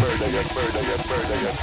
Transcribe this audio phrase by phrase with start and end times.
[0.00, 1.55] bird, I got bird, I got bird, I got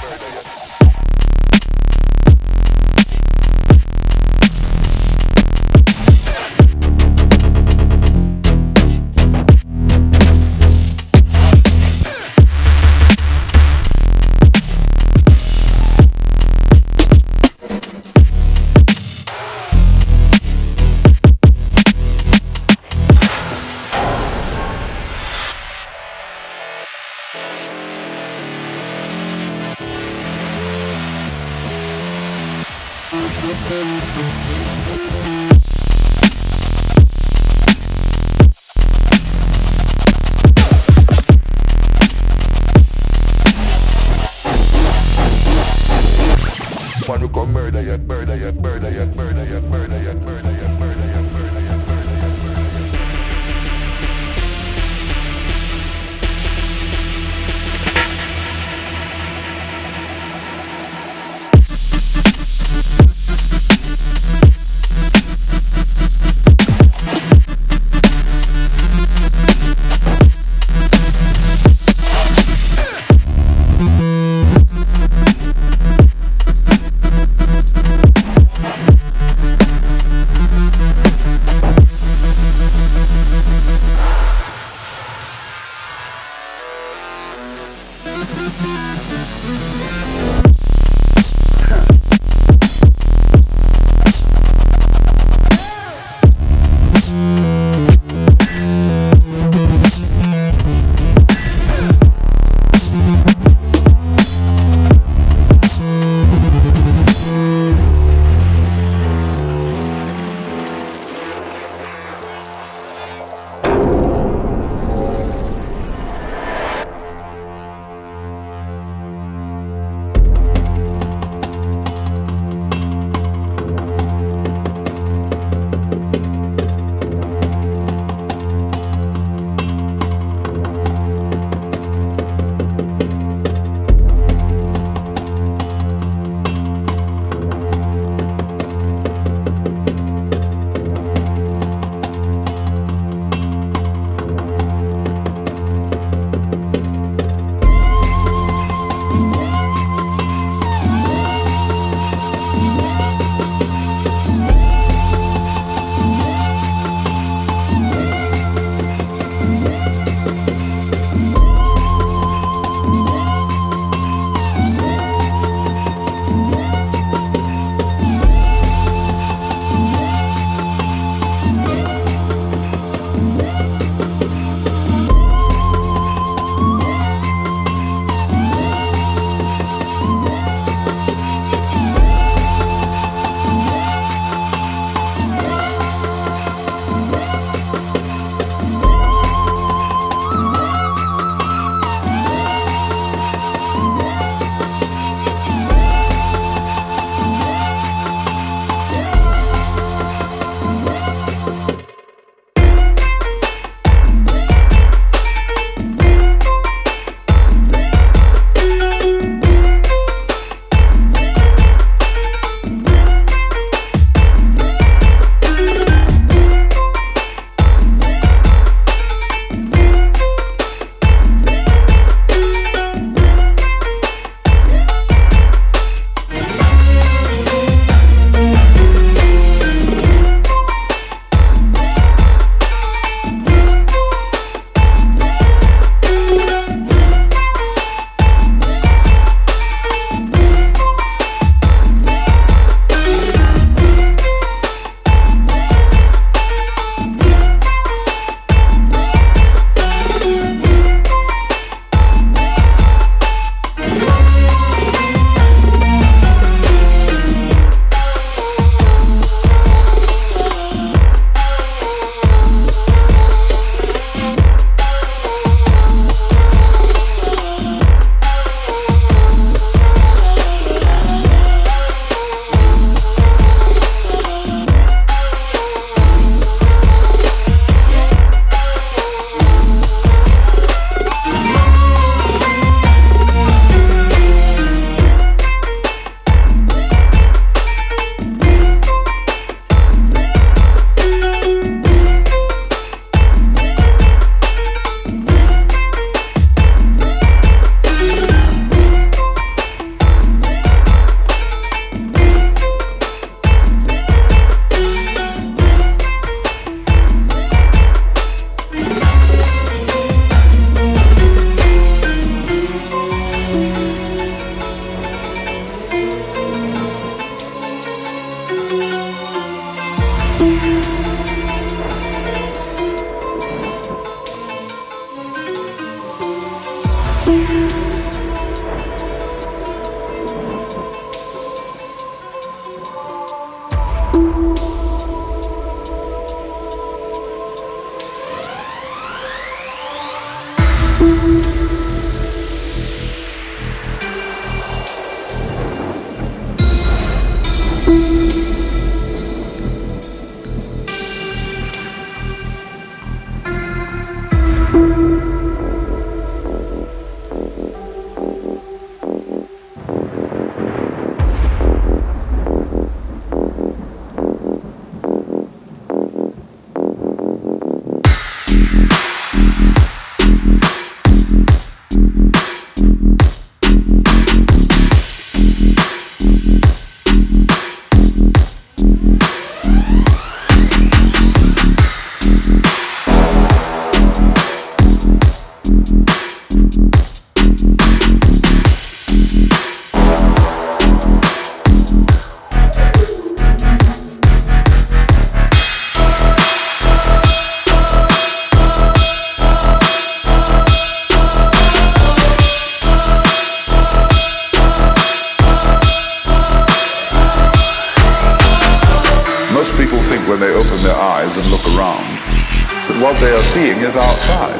[413.54, 414.58] seeing is outside.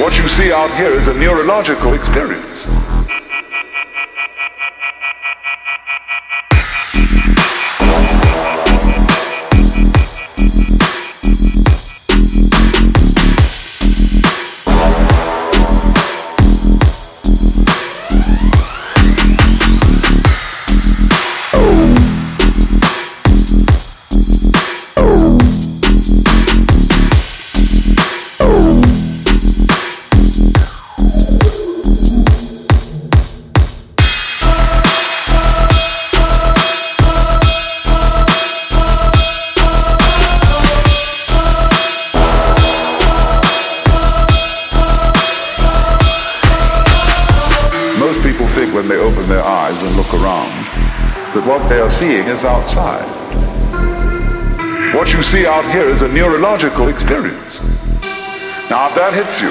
[0.00, 2.66] What you see out here is a neurological experience.
[49.26, 50.50] open their eyes and look around,
[51.34, 53.04] that what they are seeing is outside.
[54.94, 57.60] What you see out here is a neurological experience.
[58.70, 59.50] Now, if that hits you,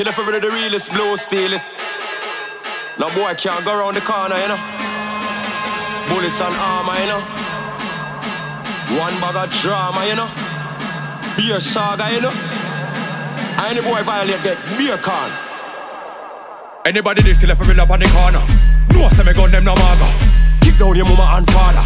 [0.00, 1.62] Killer for rid of the realest, blue steel it.
[2.98, 4.56] No boy can't go around the corner, you know.
[6.08, 7.20] Bullets and armor, you know.
[8.96, 10.32] One bag of drama, you know.
[11.36, 12.32] Beer saga, you know.
[13.60, 15.30] Any boy violate get beer can.
[16.86, 18.40] Anybody this killer for real up on the corner.
[18.94, 20.08] No, say me gun them no maga.
[20.62, 21.84] Kick down your mama and father.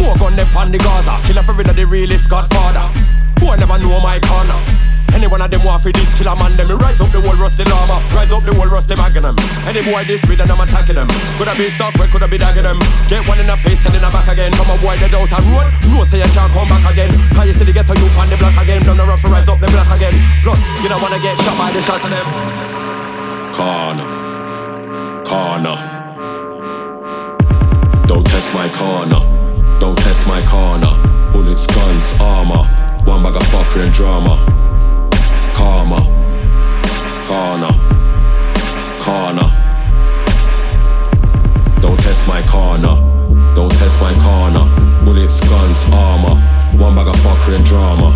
[0.00, 1.14] More gun them pan the Gaza.
[1.26, 3.19] Killer for real the realest godfather.
[3.40, 4.60] Boy never know my corner.
[5.14, 7.34] Any one of them want for this killer man, them me rise up the whole
[7.34, 9.34] rusty llama, rise up the whole rusty magnum.
[9.66, 11.08] Any boy this with and I'm attacking them.
[11.36, 12.78] Coulda been stuck, where coulda been dagging them.
[13.08, 14.52] Get one in the face, ten in the back again.
[14.54, 17.10] From a boy dead out a road, no say you can't come back again.
[17.34, 18.84] Cause you see they get to you on the block again.
[18.84, 20.14] Them the rough rise up the block again.
[20.46, 22.26] Plus, you don't wanna get shot by the shot of them.
[23.56, 24.06] Corner.
[25.26, 25.76] Corner.
[28.06, 29.20] Don't test my corner.
[29.80, 30.94] Don't test my corner.
[31.32, 32.89] Bullets, guns, armor.
[33.04, 34.36] One bag of fuckery and drama.
[35.54, 36.00] Karma.
[37.26, 37.72] Corner.
[38.98, 39.48] Corner.
[41.80, 42.94] Don't test my corner.
[43.54, 44.64] Don't test my corner.
[45.04, 46.36] Bullets, guns, armor.
[46.76, 48.10] One bag of fuckery and drama.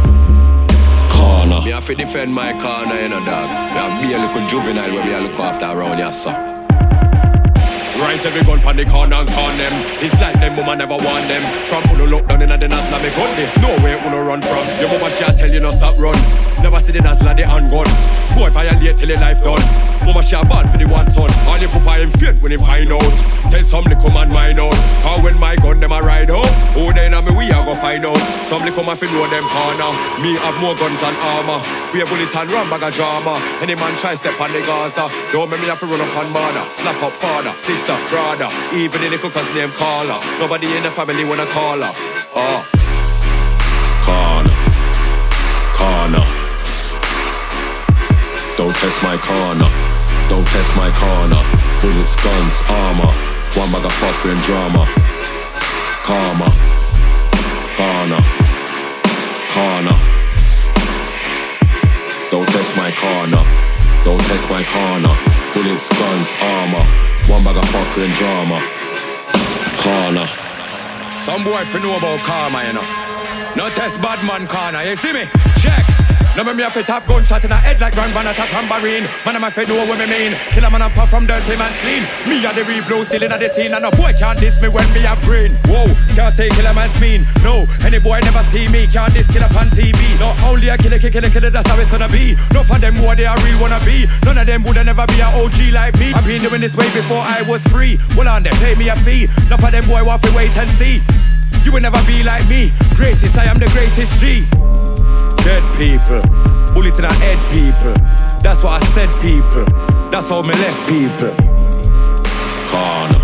[1.11, 1.61] Corner.
[1.63, 3.49] Me have to defend my corner, you know, dog.
[3.49, 6.54] Me have be a little juvenile where we are look after around here, so.
[7.99, 9.73] Rise every gun pan the corner and con them.
[10.03, 11.45] It's like them woman never want them.
[11.67, 13.57] From uno look down in the Nazla me gun this.
[13.59, 14.67] Nowhere uno run from.
[14.81, 16.17] Your mama shall tell you no stop run.
[16.63, 17.87] Never see the Nazla the handgun.
[18.39, 19.63] Boy violate till the life done.
[20.07, 21.31] Mama shall bad for the one son.
[21.47, 23.15] All the papa him faint when he find out.
[23.51, 24.75] Tell some little man mine out.
[25.05, 26.51] How when my gun them a ride out.
[26.75, 28.19] Oh then a me we a go find out.
[28.51, 29.93] Some little man fi know them corner.
[30.19, 31.61] Me have more guns and armor.
[31.93, 33.39] We a bullet and run bag of drama.
[33.63, 35.07] Any man try step on the Gaza.
[35.31, 36.65] Don't make me have to run up on mother.
[36.73, 38.49] Slap up father, sister, brother.
[38.73, 40.21] Even the cousin name caller.
[40.39, 41.93] Nobody in the family wanna call her.
[42.35, 42.61] Oh.
[44.07, 44.55] Corner.
[45.77, 46.25] Corner.
[48.57, 49.69] Don't test my corner.
[50.29, 51.41] Don't test my corner.
[51.81, 53.13] Bullets, guns, armor.
[53.61, 54.87] One bag of fuckery and drama.
[56.07, 56.49] Karma.
[57.77, 58.23] Corner.
[59.53, 59.97] Corner.
[62.31, 63.74] Don't test my corner.
[64.05, 65.09] Don't test my corner.
[65.55, 66.85] Bullets, guns, armor.
[67.27, 68.61] One bag of fuckery and drama.
[69.81, 70.27] Corner.
[71.25, 72.85] Some boy fi know about karma, you know.
[73.57, 74.47] No test bad man
[74.87, 75.25] you see me?
[75.57, 76.04] Check.
[76.37, 79.07] Now me have a top gunshot in the head like Grand Ban attack tambourine.
[79.25, 80.35] Man, I'm a fed know what me mean.
[80.51, 82.03] Kill a man, I'm far from dirty man's clean.
[82.27, 84.67] Me a the real blue still in the scene, and no boy can't diss me
[84.67, 85.55] when me have green.
[85.71, 85.87] Whoa,
[86.19, 87.23] can't say kill a man's mean.
[87.47, 89.95] No, any boy never see me can't diss kill up on TV.
[90.19, 92.35] No, only a killer, killer, killer, that's how it's gonna be.
[92.51, 94.11] No for them what they are real wanna be.
[94.27, 96.11] None of them woulda never be a OG like me.
[96.19, 97.95] I've been doing this way before I was free.
[98.19, 99.31] Well on them, pay me a fee.
[99.47, 100.99] None for them boy want to wait and see.
[101.63, 102.73] You will never be like me.
[102.99, 104.43] Greatest, I am the greatest G.
[105.45, 106.23] Dead people,
[106.73, 107.93] bullet in the head people.
[108.41, 109.67] That's what I said, people.
[110.11, 111.33] That's how me left people.
[112.73, 113.21] Corner.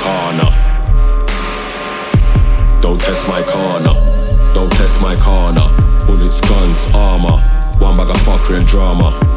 [0.00, 0.50] Corner.
[2.80, 3.94] Don't test my corner.
[4.54, 5.68] Don't test my corner.
[6.06, 7.38] Bullets, guns, armor.
[7.78, 9.34] One bag of fuckery and drama.